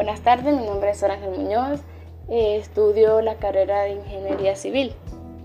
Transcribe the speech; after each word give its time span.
Buenas 0.00 0.22
tardes, 0.22 0.58
mi 0.58 0.64
nombre 0.64 0.92
es 0.92 1.02
Ángel 1.02 1.28
Muñoz, 1.38 1.78
eh, 2.30 2.56
estudio 2.56 3.20
la 3.20 3.34
carrera 3.34 3.82
de 3.82 3.96
Ingeniería 3.96 4.56
Civil. 4.56 4.94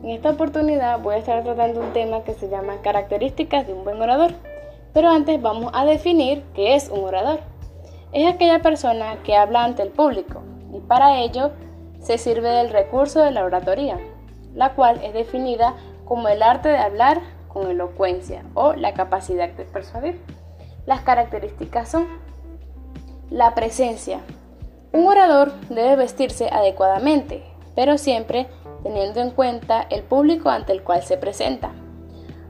En 0.02 0.12
esta 0.12 0.30
oportunidad 0.30 1.02
voy 1.02 1.16
a 1.16 1.18
estar 1.18 1.44
tratando 1.44 1.82
un 1.82 1.92
tema 1.92 2.24
que 2.24 2.36
se 2.36 2.48
llama 2.48 2.82
características 2.82 3.68
de 3.68 3.74
un 3.74 3.84
buen 3.84 4.02
orador. 4.02 4.32
Pero 4.94 5.10
antes 5.10 5.42
vamos 5.42 5.74
a 5.76 5.84
definir 5.84 6.42
qué 6.54 6.76
es 6.76 6.88
un 6.88 7.04
orador. 7.04 7.42
Es 8.14 8.34
aquella 8.34 8.62
persona 8.62 9.18
que 9.26 9.36
habla 9.36 9.66
ante 9.66 9.82
el 9.82 9.90
público 9.90 10.42
y 10.74 10.80
para 10.80 11.20
ello 11.20 11.52
se 12.00 12.18
sirve 12.18 12.48
del 12.48 12.70
recurso 12.70 13.22
de 13.22 13.32
la 13.32 13.44
oratoria, 13.44 14.00
la 14.54 14.74
cual 14.74 15.04
es 15.04 15.14
definida 15.14 15.74
como 16.06 16.30
el 16.30 16.42
arte 16.42 16.70
de 16.70 16.78
hablar 16.78 17.20
con 17.50 17.70
elocuencia 17.70 18.46
o 18.54 18.72
la 18.72 18.94
capacidad 18.94 19.50
de 19.50 19.66
persuadir. 19.66 20.18
Las 20.86 21.02
características 21.02 21.90
son 21.90 22.08
la 23.30 23.54
presencia. 23.54 24.22
Un 24.96 25.10
orador 25.10 25.52
debe 25.68 25.98
vestirse 25.98 26.48
adecuadamente, 26.50 27.44
pero 27.76 27.98
siempre 27.98 28.48
teniendo 28.82 29.20
en 29.20 29.32
cuenta 29.32 29.86
el 29.90 30.04
público 30.04 30.48
ante 30.50 30.72
el 30.72 30.84
cual 30.84 31.04
se 31.04 31.18
presenta. 31.18 31.72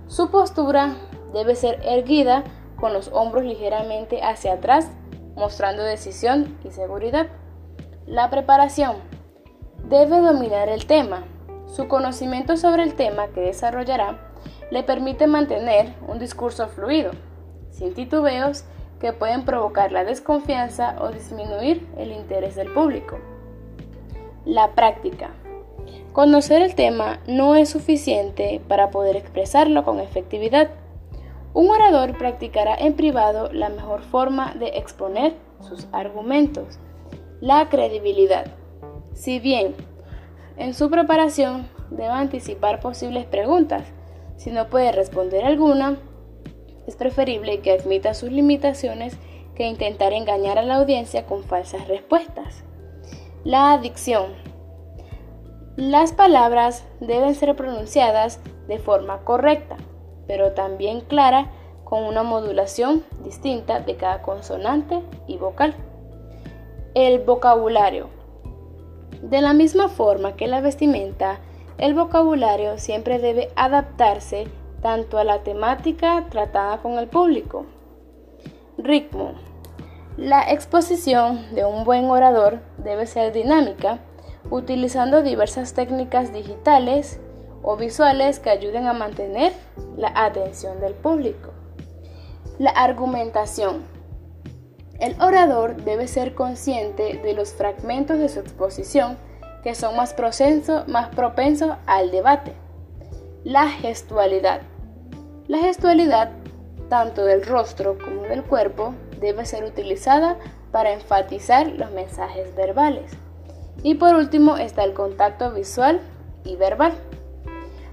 Su 0.05 0.29
postura 0.29 0.93
debe 1.33 1.55
ser 1.55 1.81
erguida 1.83 2.43
con 2.79 2.93
los 2.93 3.07
hombros 3.11 3.45
ligeramente 3.45 4.21
hacia 4.21 4.53
atrás, 4.53 4.91
mostrando 5.35 5.81
decisión 5.81 6.55
y 6.63 6.69
seguridad. 6.69 7.25
La 8.05 8.29
preparación. 8.29 8.97
Debe 9.89 10.19
dominar 10.19 10.69
el 10.69 10.85
tema. 10.85 11.23
Su 11.65 11.87
conocimiento 11.87 12.57
sobre 12.57 12.83
el 12.83 12.93
tema 12.93 13.29
que 13.29 13.41
desarrollará 13.41 14.19
le 14.69 14.83
permite 14.83 15.25
mantener 15.25 15.95
un 16.07 16.19
discurso 16.19 16.67
fluido, 16.67 17.09
sin 17.71 17.95
titubeos 17.95 18.65
que 19.05 19.13
pueden 19.13 19.45
provocar 19.45 19.91
la 19.91 20.03
desconfianza 20.03 20.95
o 20.99 21.09
disminuir 21.09 21.87
el 21.95 22.11
interés 22.11 22.55
del 22.55 22.73
público. 22.73 23.19
La 24.45 24.71
práctica. 24.71 25.29
Conocer 26.11 26.63
el 26.63 26.73
tema 26.73 27.19
no 27.27 27.55
es 27.55 27.69
suficiente 27.69 28.59
para 28.67 28.89
poder 28.89 29.15
expresarlo 29.15 29.83
con 29.83 29.99
efectividad. 29.99 30.71
Un 31.53 31.69
orador 31.69 32.17
practicará 32.17 32.73
en 32.73 32.95
privado 32.95 33.53
la 33.53 33.69
mejor 33.69 34.01
forma 34.01 34.55
de 34.55 34.69
exponer 34.69 35.35
sus 35.59 35.85
argumentos. 35.91 36.79
La 37.41 37.69
credibilidad. 37.69 38.47
Si 39.13 39.37
bien 39.39 39.75
en 40.57 40.73
su 40.73 40.89
preparación 40.89 41.69
debe 41.91 42.09
anticipar 42.09 42.79
posibles 42.79 43.25
preguntas, 43.25 43.83
si 44.35 44.49
no 44.49 44.67
puede 44.67 44.91
responder 44.91 45.45
alguna, 45.45 45.99
es 46.87 46.95
preferible 46.95 47.61
que 47.61 47.71
admita 47.71 48.13
sus 48.13 48.31
limitaciones 48.31 49.17
que 49.55 49.67
intentar 49.67 50.13
engañar 50.13 50.57
a 50.57 50.63
la 50.63 50.75
audiencia 50.75 51.25
con 51.25 51.43
falsas 51.43 51.87
respuestas. 51.87 52.63
La 53.43 53.73
adicción. 53.73 54.33
Las 55.77 56.13
palabras 56.13 56.85
deben 56.99 57.35
ser 57.35 57.55
pronunciadas 57.55 58.39
de 58.67 58.79
forma 58.79 59.23
correcta, 59.23 59.77
pero 60.27 60.53
también 60.53 61.01
clara 61.01 61.51
con 61.83 62.03
una 62.03 62.23
modulación 62.23 63.03
distinta 63.23 63.79
de 63.79 63.95
cada 63.95 64.21
consonante 64.21 65.01
y 65.27 65.37
vocal. 65.37 65.75
El 66.93 67.19
vocabulario. 67.19 68.09
De 69.21 69.41
la 69.41 69.53
misma 69.53 69.89
forma 69.89 70.35
que 70.35 70.47
la 70.47 70.61
vestimenta, 70.61 71.39
el 71.77 71.93
vocabulario 71.93 72.77
siempre 72.77 73.19
debe 73.19 73.49
adaptarse 73.55 74.47
tanto 74.85 75.17
a 75.17 75.23
la 75.23 75.39
temática 75.39 76.27
tratada 76.29 76.77
con 76.77 76.99
el 76.99 77.07
público. 77.07 77.65
Ritmo. 78.77 79.33
La 80.15 80.51
exposición 80.51 81.55
de 81.55 81.65
un 81.65 81.85
buen 81.85 82.05
orador 82.05 82.59
debe 82.77 83.07
ser 83.07 83.33
dinámica, 83.33 83.97
utilizando 84.51 85.23
diversas 85.23 85.73
técnicas 85.73 86.31
digitales 86.31 87.19
o 87.63 87.77
visuales 87.77 88.37
que 88.37 88.51
ayuden 88.51 88.85
a 88.85 88.93
mantener 88.93 89.53
la 89.97 90.11
atención 90.13 90.79
del 90.79 90.93
público. 90.93 91.49
La 92.59 92.69
argumentación. 92.69 93.81
El 94.99 95.19
orador 95.19 95.77
debe 95.77 96.07
ser 96.07 96.35
consciente 96.35 97.19
de 97.23 97.33
los 97.33 97.53
fragmentos 97.53 98.19
de 98.19 98.29
su 98.29 98.39
exposición 98.39 99.17
que 99.63 99.73
son 99.73 99.95
más, 99.95 100.15
más 100.85 101.09
propensos 101.15 101.75
al 101.87 102.11
debate. 102.11 102.53
La 103.43 103.67
gestualidad. 103.67 104.61
La 105.47 105.59
gestualidad, 105.59 106.31
tanto 106.89 107.23
del 107.23 107.45
rostro 107.45 107.99
como 107.99 108.23
del 108.23 108.41
cuerpo, 108.41 108.95
debe 109.21 109.45
ser 109.45 109.63
utilizada 109.63 110.37
para 110.71 110.91
enfatizar 110.91 111.67
los 111.67 111.91
mensajes 111.91 112.55
verbales. 112.55 113.11
Y 113.83 113.93
por 113.93 114.15
último 114.15 114.57
está 114.57 114.83
el 114.83 114.95
contacto 114.95 115.51
visual 115.51 116.01
y 116.43 116.55
verbal. 116.55 116.93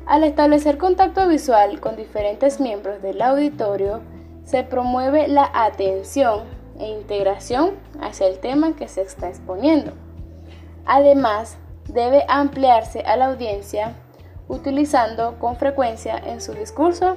Al 0.07 0.25
establecer 0.25 0.79
contacto 0.79 1.29
visual 1.29 1.79
con 1.79 1.95
diferentes 1.95 2.59
miembros 2.59 3.03
del 3.03 3.21
auditorio, 3.21 4.01
se 4.47 4.63
promueve 4.63 5.29
la 5.29 5.51
atención 5.53 6.45
e 6.79 6.89
integración 6.89 7.75
hacia 8.01 8.29
el 8.29 8.39
tema 8.39 8.75
que 8.77 8.89
se 8.89 9.03
está 9.03 9.29
exponiendo. 9.29 9.93
Además, 10.87 11.59
debe 11.87 12.25
ampliarse 12.29 13.01
a 13.01 13.19
la 13.19 13.27
audiencia 13.27 13.93
utilizando 14.49 15.39
con 15.39 15.57
frecuencia 15.57 16.17
en 16.17 16.41
su 16.41 16.55
discurso 16.55 17.17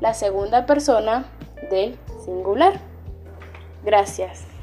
la 0.00 0.14
segunda 0.14 0.66
persona 0.66 1.24
del 1.70 1.96
singular. 2.24 2.80
Gracias. 3.84 4.53